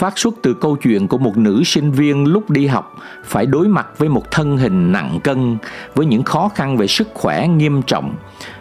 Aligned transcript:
phát 0.00 0.18
xuất 0.18 0.34
từ 0.42 0.54
câu 0.54 0.76
chuyện 0.76 1.08
của 1.08 1.18
một 1.18 1.36
nữ 1.36 1.62
sinh 1.64 1.92
viên 1.92 2.24
lúc 2.24 2.50
đi 2.50 2.66
học 2.66 2.96
phải 3.24 3.46
đối 3.46 3.68
mặt 3.68 3.86
với 3.98 4.08
một 4.08 4.30
thân 4.30 4.56
hình 4.56 4.92
nặng 4.92 5.20
cân, 5.24 5.56
với 5.94 6.06
những 6.06 6.22
khó 6.22 6.48
khăn 6.54 6.76
về 6.76 6.86
sức 6.86 7.08
khỏe 7.14 7.48
nghiêm 7.48 7.82
trọng, 7.82 8.14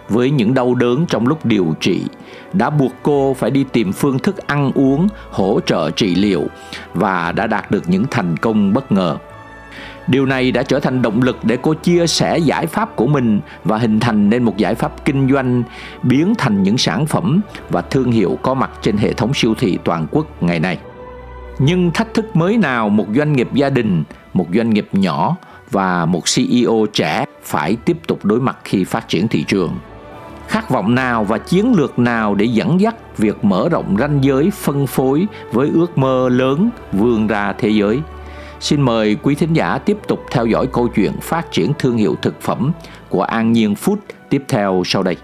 với 0.09 0.31
những 0.31 0.53
đau 0.53 0.75
đớn 0.75 1.05
trong 1.09 1.27
lúc 1.27 1.45
điều 1.45 1.75
trị. 1.80 2.03
Đã 2.53 2.70
buộc 2.70 2.91
cô 3.03 3.33
phải 3.33 3.52
đi 3.52 3.66
tìm 3.71 3.94
phương 3.94 4.20
thức 4.20 4.47
ăn 4.47 4.71
uống, 4.75 5.07
hỗ 5.31 5.59
trợ 5.66 5.89
trị 5.91 6.16
liệu 6.16 6.47
và 6.94 7.31
đã 7.31 7.47
đạt 7.47 7.71
được 7.71 7.83
những 7.89 8.05
thành 8.11 8.38
công 8.38 8.73
bất 8.73 8.91
ngờ. 8.91 9.17
Điều 10.08 10.25
này 10.25 10.52
đã 10.52 10.63
trở 10.63 10.80
thành 10.80 11.02
động 11.02 11.21
lực 11.21 11.38
để 11.44 11.58
cô 11.61 11.73
chia 11.73 12.08
sẻ 12.08 12.38
giải 12.38 12.67
pháp 12.67 12.95
của 12.95 13.08
mình 13.08 13.39
và 13.63 13.77
hình 13.77 13.99
thành 13.99 14.30
nên 14.30 14.44
một 14.44 14.58
giải 14.58 14.75
pháp 14.75 15.05
kinh 15.05 15.30
doanh, 15.31 15.63
biến 16.03 16.33
thành 16.38 16.63
những 16.63 16.77
sản 16.77 17.05
phẩm 17.05 17.41
và 17.69 17.81
thương 17.81 18.11
hiệu 18.11 18.38
có 18.41 18.53
mặt 18.53 18.71
trên 18.81 18.97
hệ 18.97 19.13
thống 19.13 19.33
siêu 19.33 19.53
thị 19.59 19.77
toàn 19.83 20.08
quốc 20.11 20.44
ngày 20.44 20.59
nay 20.59 20.77
nhưng 21.59 21.91
thách 21.91 22.13
thức 22.13 22.36
mới 22.36 22.58
nào 22.58 22.90
một 22.90 23.05
doanh 23.16 23.34
nghiệp 23.34 23.49
gia 23.54 23.70
đình, 23.70 24.04
một 24.34 24.48
doanh 24.54 24.70
nghiệp 24.70 24.88
nhỏ 24.91 25.36
và 25.72 26.05
một 26.05 26.23
ceo 26.36 26.86
trẻ 26.94 27.26
phải 27.44 27.76
tiếp 27.76 27.98
tục 28.08 28.25
đối 28.25 28.39
mặt 28.42 28.58
khi 28.64 28.83
phát 28.83 29.08
triển 29.08 29.28
thị 29.28 29.44
trường? 29.44 29.78
Khát 30.48 30.70
vọng 30.70 30.95
nào 30.95 31.23
và 31.23 31.38
chiến 31.38 31.73
lược 31.78 32.00
nào 32.00 32.36
để 32.36 32.45
dẫn 32.45 32.81
dắt 32.81 33.17
việc 33.17 33.44
mở 33.44 33.70
rộng 33.70 33.95
ranh 34.00 34.23
giới 34.23 34.52
phân 34.52 34.88
phối 34.88 35.28
với 35.52 35.70
ước 35.73 35.98
mơ 35.98 36.30
lớn 36.31 36.70
vươn 36.92 37.28
ra 37.28 37.53
thế 37.58 37.70
giới? 37.70 38.00
Xin 38.59 38.81
mời 38.81 39.16
quý 39.16 39.36
thính 39.36 39.53
giả 39.53 39.78
tiếp 39.78 39.98
tục 40.08 40.26
theo 40.31 40.45
dõi 40.45 40.67
câu 40.73 40.88
chuyện 40.88 41.11
phát 41.22 41.52
triển 41.52 41.72
thương 41.80 41.98
hiệu 41.98 42.16
thực 42.22 42.42
phẩm 42.42 42.72
của 43.09 43.22
an 43.23 43.52
nhiên 43.52 43.73
food 43.73 43.98
tiếp 44.30 44.44
theo 44.48 44.81
sau 44.86 45.03
đây. 45.03 45.17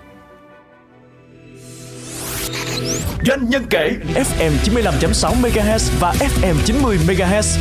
Doanh 3.25 3.49
nhân 3.49 3.65
kể 3.69 3.97
FM 4.15 4.51
95.6 4.63 5.33
MHz 5.41 5.89
và 5.99 6.13
FM 6.19 6.55
90 6.65 6.97
MHz. 7.07 7.57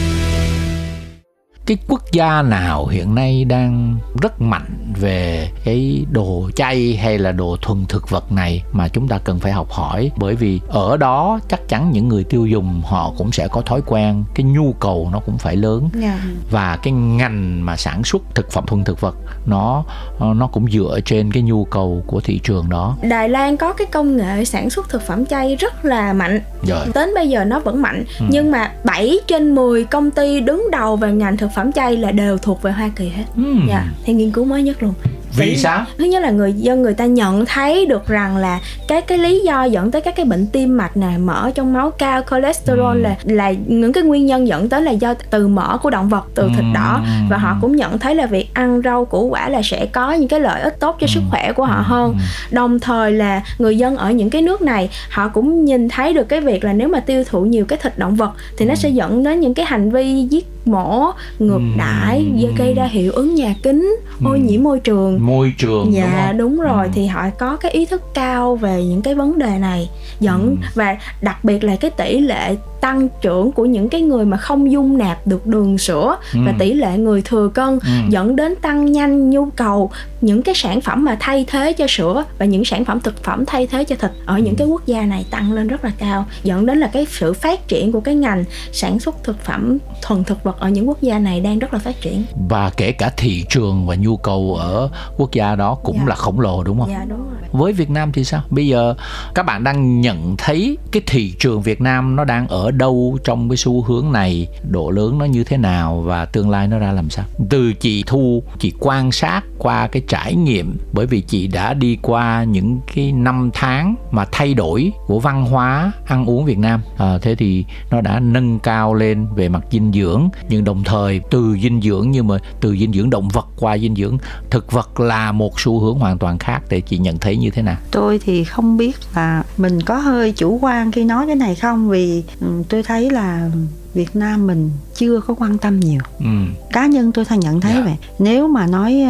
Cái 1.67 1.77
quốc 1.89 2.12
gia 2.12 2.43
nào 2.43 2.87
hiện 2.87 3.15
nay 3.15 3.45
đang 3.45 3.97
rất 4.23 4.41
mạnh 4.41 4.93
về 5.01 5.51
cái 5.65 6.07
đồ 6.11 6.51
chay 6.57 6.98
hay 7.03 7.19
là 7.19 7.33
đồ 7.33 7.57
thuần 7.62 7.87
thực 7.89 8.11
vật 8.11 8.33
này 8.33 8.62
mà 8.73 8.89
chúng 8.89 9.09
ta 9.09 9.19
cần 9.19 9.41
phải 9.41 9.53
học 9.53 9.70
hỏi 9.70 10.11
bởi 10.17 10.35
vì 10.35 10.61
ở 10.69 10.97
đó 10.97 11.41
chắc 11.48 11.69
chắn 11.69 11.91
những 11.92 12.09
người 12.09 12.25
tiêu 12.25 12.47
dùng 12.47 12.83
họ 12.87 13.12
cũng 13.19 13.33
sẽ 13.33 13.48
có 13.48 13.61
thói 13.61 13.81
quen 13.87 14.25
cái 14.35 14.45
nhu 14.45 14.73
cầu 14.73 15.09
nó 15.12 15.20
cũng 15.27 15.39
phải 15.39 15.57
lớn 15.57 15.89
yeah. 16.03 16.05
Dạ. 16.05 16.20
và 16.51 16.79
cái 16.83 16.92
ngành 16.92 17.67
mà 17.67 17.77
sản 17.77 18.05
xuất 18.05 18.23
thực 18.35 18.51
phẩm 18.51 18.67
thuần 18.67 18.85
thực 18.85 19.01
vật 19.01 19.17
nó 19.47 19.85
nó 20.20 20.47
cũng 20.47 20.70
dựa 20.70 21.01
trên 21.05 21.33
cái 21.33 21.42
nhu 21.42 21.65
cầu 21.65 22.03
của 22.07 22.20
thị 22.20 22.41
trường 22.42 22.69
đó 22.69 22.97
Đài 23.03 23.29
Loan 23.29 23.57
có 23.57 23.73
cái 23.73 23.87
công 23.87 24.17
nghệ 24.17 24.45
sản 24.45 24.70
xuất 24.70 24.89
thực 24.89 25.03
phẩm 25.03 25.27
chay 25.27 25.57
rất 25.57 25.85
là 25.85 26.12
mạnh 26.12 26.41
Rồi. 26.67 26.87
đến 26.95 27.11
bây 27.15 27.29
giờ 27.29 27.45
nó 27.45 27.61
vẫn 27.61 27.83
mạnh 27.83 28.05
ừ. 28.20 28.27
nhưng 28.29 28.51
mà 28.51 28.73
7 28.85 29.19
trên 29.27 29.55
10 29.55 29.85
công 29.85 30.11
ty 30.11 30.41
đứng 30.41 30.70
đầu 30.70 30.97
về 30.97 31.12
ngành 31.12 31.37
thực 31.37 31.54
phẩm 31.55 31.73
chay 31.73 31.97
là 31.97 32.11
đều 32.11 32.39
thuộc 32.39 32.63
về 32.63 32.73
Hoa 32.73 32.91
Kỳ 32.97 33.09
hết. 33.09 33.25
Ừ. 33.37 33.55
Dạ, 33.69 33.85
theo 34.05 34.17
nghiên 34.17 34.31
cứu 34.31 34.45
mới 34.45 34.63
nhất 34.63 34.83
luôn 34.83 34.95
vì 35.37 35.47
Tại, 35.47 35.57
sao 35.57 35.85
thứ 35.99 36.05
nhất 36.05 36.23
là 36.23 36.31
người 36.31 36.53
dân 36.53 36.83
người 36.83 36.95
ta 36.95 37.07
nhận 37.07 37.47
thấy 37.47 37.87
được 37.87 38.07
rằng 38.07 38.37
là 38.37 38.61
cái 38.89 39.01
cái 39.01 39.19
lý 39.19 39.41
do 39.41 39.64
dẫn 39.64 39.91
tới 39.91 40.01
các 40.01 40.17
cái 40.17 40.27
bệnh 40.27 40.47
tim 40.47 40.77
mạch 40.77 40.97
này 40.97 41.19
mỡ 41.19 41.51
trong 41.55 41.73
máu 41.73 41.91
cao 41.91 42.23
cholesterol 42.31 42.97
ừ. 42.97 43.01
là 43.01 43.17
là 43.23 43.53
những 43.67 43.93
cái 43.93 44.05
nguyên 44.05 44.27
nhân 44.27 44.48
dẫn 44.48 44.69
tới 44.69 44.83
là 44.83 44.91
do 44.91 45.14
từ 45.31 45.48
mỡ 45.48 45.79
của 45.83 45.91
động 45.91 46.09
vật 46.09 46.25
từ 46.35 46.43
ừ. 46.43 46.48
thịt 46.57 46.64
đỏ 46.75 47.01
và 47.31 47.39
họ 47.39 47.57
cũng 47.61 47.77
nhận 47.77 47.98
thấy 47.98 48.14
là 48.14 48.27
việc 48.27 48.55
ăn 48.55 48.83
rau 48.85 49.05
củ 49.05 49.29
quả 49.29 49.48
là 49.48 49.61
sẽ 49.64 49.87
có 49.87 50.13
những 50.13 50.29
cái 50.29 50.41
lợi 50.41 50.61
ích 50.61 50.81
tốt 50.81 50.97
cho 51.01 51.07
ừ. 51.07 51.11
sức 51.14 51.20
khỏe 51.31 51.53
của 51.53 51.64
họ 51.64 51.83
hơn 51.87 52.13
ừ. 52.13 52.19
đồng 52.55 52.81
thời 52.81 53.13
là 53.13 53.43
người 53.59 53.79
dân 53.79 53.97
ở 53.97 54.11
những 54.11 54.31
cái 54.31 54.43
nước 54.43 54.63
này 54.63 54.89
họ 55.11 55.29
cũng 55.29 55.64
nhìn 55.64 55.89
thấy 55.89 56.13
được 56.13 56.29
cái 56.29 56.41
việc 56.41 56.64
là 56.64 56.73
nếu 56.73 56.89
mà 56.89 57.01
tiêu 57.01 57.25
thụ 57.25 57.45
nhiều 57.45 57.64
cái 57.64 57.79
thịt 57.83 57.98
động 57.98 58.17
vật 58.17 58.31
thì 58.57 58.67
nó 58.67 58.73
ừ. 58.73 58.77
sẽ 58.77 58.89
dẫn 58.89 59.23
đến 59.23 59.41
những 59.41 59.55
cái 59.55 59.67
hành 59.67 59.91
vi 59.91 60.23
giết 60.31 60.54
mổ 60.64 61.11
ngược 61.39 61.61
đãi 61.79 62.27
gây 62.57 62.75
ra 62.75 62.85
hiệu 62.85 63.13
ứng 63.13 63.35
nhà 63.35 63.55
kính 63.63 63.97
ô 64.25 64.36
nhiễm 64.36 64.63
môi 64.63 64.80
trường 64.80 65.27
môi 65.27 65.55
trường 65.58 65.92
dạ 65.92 66.33
đúng, 66.33 66.39
đúng 66.39 66.61
rồi 66.61 66.85
ừ. 66.86 66.91
thì 66.95 67.07
họ 67.07 67.30
có 67.39 67.57
cái 67.57 67.73
ý 67.73 67.86
thức 67.86 68.02
cao 68.14 68.57
về 68.57 68.85
những 68.85 69.02
cái 69.02 69.14
vấn 69.14 69.39
đề 69.39 69.58
này 69.58 69.91
dẫn 70.20 70.57
ừ. 70.61 70.67
và 70.75 70.97
đặc 71.20 71.45
biệt 71.45 71.64
là 71.64 71.77
cái 71.77 71.91
tỷ 71.91 72.20
lệ 72.20 72.57
tăng 72.84 73.08
trưởng 73.20 73.52
của 73.52 73.64
những 73.64 73.89
cái 73.89 74.00
người 74.00 74.24
mà 74.24 74.36
không 74.36 74.72
dung 74.72 74.98
nạp 74.98 75.27
được 75.27 75.46
đường 75.46 75.78
sữa 75.78 76.17
ừ. 76.33 76.40
và 76.46 76.52
tỷ 76.58 76.74
lệ 76.74 76.98
người 76.98 77.22
thừa 77.22 77.48
cân 77.48 77.78
ừ. 77.83 77.90
dẫn 78.08 78.36
đến 78.36 78.55
tăng 78.56 78.92
nhanh 78.92 79.30
nhu 79.30 79.46
cầu 79.46 79.90
những 80.20 80.42
cái 80.42 80.55
sản 80.55 80.80
phẩm 80.80 81.05
mà 81.05 81.17
thay 81.20 81.45
thế 81.48 81.72
cho 81.72 81.86
sữa 81.89 82.24
và 82.39 82.46
những 82.46 82.64
sản 82.64 82.84
phẩm 82.84 83.00
thực 83.00 83.24
phẩm 83.24 83.45
thay 83.46 83.67
thế 83.67 83.84
cho 83.84 83.96
thịt 83.96 84.11
ở 84.27 84.39
những 84.39 84.55
ừ. 84.55 84.58
cái 84.58 84.67
quốc 84.67 84.86
gia 84.86 85.02
này 85.02 85.24
tăng 85.30 85.52
lên 85.52 85.68
rất 85.68 85.84
là 85.84 85.92
cao 85.98 86.27
dẫn 86.42 86.67
đến 86.67 86.78
là 86.78 86.86
cái 86.86 87.06
sự 87.11 87.33
phát 87.33 87.68
triển 87.68 87.92
của 87.92 88.00
cái 88.00 88.14
ngành 88.14 88.45
sản 88.72 88.98
xuất 88.98 89.24
thực 89.24 89.45
phẩm 89.45 89.78
thuần 90.02 90.24
thực 90.24 90.45
vật 90.45 90.61
ở 90.61 90.68
những 90.68 90.89
quốc 90.89 91.02
gia 91.02 91.18
này 91.18 91.40
đang 91.40 91.58
rất 91.58 91.72
là 91.72 91.78
phát 91.78 92.01
triển 92.01 92.24
và 92.48 92.70
kể 92.77 92.92
cả 92.92 93.11
thị 93.16 93.45
trường 93.48 93.86
và 93.86 93.95
nhu 93.95 94.16
cầu 94.16 94.56
ở 94.61 94.89
quốc 95.16 95.33
gia 95.33 95.55
đó 95.55 95.74
cũng 95.84 95.96
dạ. 95.98 96.05
là 96.06 96.14
khổng 96.14 96.40
lồ 96.40 96.64
đúng 96.64 96.80
không? 96.80 96.90
Dạ 96.90 97.05
đúng 97.08 97.18
rồi. 97.18 97.34
Với 97.52 97.72
Việt 97.72 97.90
Nam 97.90 98.12
thì 98.12 98.24
sao? 98.24 98.42
Bây 98.51 98.66
giờ 98.66 98.95
các 99.34 99.42
bạn 99.42 99.64
đang 99.64 100.01
nhận 100.01 100.36
thấy 100.39 100.78
cái 100.92 101.02
thị 101.06 101.34
trường 101.39 101.62
Việt 101.62 101.80
Nam 101.80 102.16
nó 102.16 102.24
đang 102.24 102.48
ở 102.48 102.70
đâu 102.79 103.18
trong 103.24 103.48
cái 103.48 103.57
xu 103.57 103.83
hướng 103.83 104.12
này, 104.12 104.48
độ 104.70 104.90
lớn 104.90 105.18
nó 105.18 105.24
như 105.24 105.45
thế 105.45 105.57
nào 105.57 106.01
và 106.01 106.24
tương 106.24 106.51
lai 106.51 106.68
nó 106.68 106.79
ra 106.79 106.92
làm 106.92 107.11
sao? 107.11 107.24
Từ 107.48 107.73
chị 107.73 108.05
Thu, 108.07 108.42
chị 108.58 108.73
quan 108.80 109.12
sát 109.12 109.42
qua 109.58 109.86
cái 109.86 110.02
trải 110.08 110.35
nghiệm 110.35 110.79
bởi 110.92 111.07
vì 111.07 111.20
chị 111.20 111.46
đã 111.46 111.74
đi 111.74 111.98
qua 112.02 112.45
những 112.45 112.80
cái 112.95 113.13
năm 113.13 113.51
tháng 113.55 113.95
mà 114.11 114.24
thay 114.33 114.55
đổi 114.55 114.92
của 115.07 115.20
văn 115.20 115.45
hóa 115.45 115.92
ăn 116.07 116.27
uống 116.27 116.45
Việt 116.45 116.58
Nam. 116.58 116.80
À, 116.98 117.18
thế 117.23 117.34
thì 117.34 117.64
nó 117.90 118.01
đã 118.01 118.20
nâng 118.20 118.58
cao 118.58 118.95
lên 118.95 119.27
về 119.36 119.48
mặt 119.48 119.63
dinh 119.70 119.92
dưỡng 119.92 120.29
nhưng 120.48 120.64
đồng 120.64 120.84
thời 120.84 121.20
từ 121.30 121.57
dinh 121.63 121.80
dưỡng 121.80 122.11
nhưng 122.11 122.27
mà 122.27 122.39
từ 122.61 122.77
dinh 122.77 122.92
dưỡng 122.92 123.11
động 123.11 123.29
vật 123.29 123.46
qua 123.57 123.79
dinh 123.79 123.96
dưỡng 123.96 124.18
thực 124.51 124.73
vật 124.73 125.01
là 125.01 125.33
một 125.33 125.61
xu 125.61 125.80
hướng 125.80 125.98
hoàn 125.98 126.18
toàn 126.18 126.39
khác 126.39 126.63
để 126.68 126.80
chị 126.80 126.98
nhận 126.98 127.18
thấy 127.18 127.36
như 127.36 127.51
thế 127.51 127.63
nào 127.63 127.77
tôi 127.90 128.19
thì 128.25 128.44
không 128.44 128.76
biết 128.76 128.96
là 129.14 129.43
mình 129.56 129.82
có 129.82 129.96
hơi 129.96 130.32
chủ 130.32 130.58
quan 130.62 130.93
khi 130.93 131.05
nói 131.05 131.26
cái 131.26 131.37
này 131.37 131.55
không 131.55 131.88
vì 131.88 132.23
ừ, 132.40 132.46
tôi 132.69 132.82
thấy 132.82 133.11
là 133.11 133.50
Việt 133.94 134.17
Nam 134.17 134.47
mình 134.47 134.70
chưa 134.94 135.20
có 135.20 135.35
quan 135.35 135.58
tâm 135.58 135.81
nhiều 135.81 136.00
ừ. 136.19 136.26
cá 136.73 136.87
nhân 136.87 137.12
tôi 137.12 137.25
thay 137.25 137.38
nhận 137.38 137.61
thấy 137.61 137.73
yeah. 137.73 137.85
Dạ. 137.85 137.91
vậy 137.91 137.97
nếu 138.19 138.49
mà 138.49 138.67
nói 138.67 139.02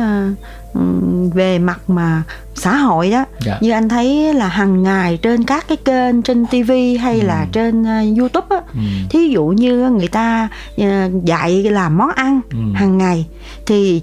uh, 0.74 1.34
về 1.34 1.58
mặt 1.58 1.90
mà 1.90 2.22
xã 2.54 2.76
hội 2.76 3.10
đó 3.10 3.16
yeah. 3.16 3.28
Dạ. 3.40 3.58
như 3.60 3.70
anh 3.70 3.88
thấy 3.88 4.34
là 4.34 4.48
hàng 4.48 4.82
ngày 4.82 5.16
trên 5.16 5.44
các 5.44 5.64
cái 5.68 5.76
kênh 5.76 6.22
trên 6.22 6.46
TV 6.46 6.72
hay 7.00 7.20
ừ. 7.20 7.26
là 7.26 7.46
trên 7.52 7.82
uh, 7.82 8.18
YouTube 8.18 8.56
á 8.56 8.62
ừ. 8.74 8.80
thí 9.10 9.28
dụ 9.28 9.46
như 9.46 9.90
người 9.90 10.08
ta 10.08 10.48
uh, 10.80 11.24
dạy 11.24 11.62
làm 11.62 11.98
món 11.98 12.10
ăn 12.10 12.40
ừ. 12.50 12.58
hàng 12.74 12.98
ngày 12.98 13.26
thì 13.66 14.02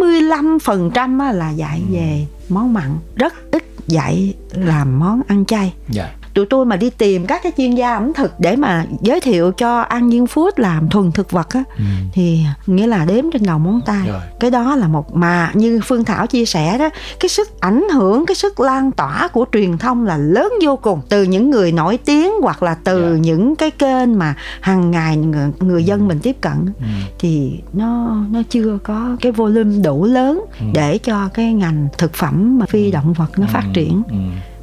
95% 0.00 1.32
là 1.32 1.50
dạy 1.50 1.82
ừ. 1.88 1.94
về 1.94 2.26
món 2.48 2.72
mặn 2.72 2.98
rất 3.16 3.34
ít 3.50 3.62
dạy 3.86 4.34
làm 4.50 4.98
món 4.98 5.20
ăn 5.28 5.44
chay 5.44 5.72
yeah 5.94 6.10
dạ 6.10 6.19
tụi 6.34 6.46
tôi 6.46 6.66
mà 6.66 6.76
đi 6.76 6.90
tìm 6.90 7.26
các 7.26 7.42
cái 7.42 7.52
chuyên 7.56 7.74
gia 7.74 7.94
ẩm 7.94 8.12
thực 8.12 8.40
để 8.40 8.56
mà 8.56 8.84
giới 9.00 9.20
thiệu 9.20 9.52
cho 9.52 9.80
an 9.80 10.08
nhiên 10.08 10.24
food 10.24 10.50
làm 10.56 10.88
thuần 10.88 11.12
thực 11.12 11.30
vật 11.30 11.48
á 11.50 11.64
ừ. 11.78 11.84
thì 12.12 12.40
nghĩa 12.66 12.86
là 12.86 13.04
đếm 13.04 13.24
trên 13.32 13.42
đầu 13.46 13.58
ngón 13.58 13.80
tay 13.86 14.08
Rồi. 14.08 14.20
cái 14.40 14.50
đó 14.50 14.76
là 14.76 14.88
một 14.88 15.16
mà 15.16 15.50
như 15.54 15.80
phương 15.84 16.04
thảo 16.04 16.26
chia 16.26 16.44
sẻ 16.44 16.78
đó 16.78 16.88
cái 17.20 17.28
sức 17.28 17.60
ảnh 17.60 17.88
hưởng 17.92 18.26
cái 18.26 18.34
sức 18.34 18.60
lan 18.60 18.90
tỏa 18.92 19.28
của 19.28 19.46
truyền 19.52 19.78
thông 19.78 20.06
là 20.06 20.16
lớn 20.16 20.52
vô 20.62 20.76
cùng 20.76 21.00
từ 21.08 21.22
những 21.22 21.50
người 21.50 21.72
nổi 21.72 21.98
tiếng 22.04 22.32
hoặc 22.42 22.62
là 22.62 22.74
từ 22.74 23.02
yeah. 23.02 23.14
Dạ. 23.14 23.20
những 23.20 23.56
cái 23.56 23.70
kênh 23.70 24.18
mà 24.18 24.34
hàng 24.60 24.90
ngày 24.90 25.16
người, 25.16 25.50
người 25.60 25.84
dân 25.84 26.08
mình 26.08 26.18
tiếp 26.22 26.36
cận 26.40 26.66
ừ. 26.78 26.84
thì 27.18 27.60
nó 27.72 28.16
nó 28.30 28.42
chưa 28.50 28.78
có 28.84 29.16
cái 29.20 29.32
volume 29.32 29.82
đủ 29.82 30.04
lớn 30.04 30.44
ừ. 30.60 30.66
để 30.74 30.98
cho 30.98 31.28
cái 31.34 31.52
ngành 31.52 31.88
thực 31.98 32.14
phẩm 32.14 32.58
mà 32.58 32.66
phi 32.66 32.90
động 32.90 33.12
vật 33.12 33.38
nó 33.38 33.46
ừ. 33.46 33.50
phát 33.52 33.64
triển 33.74 34.02
ừ 34.10 34.16